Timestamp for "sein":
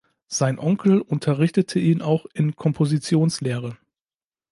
0.25-0.57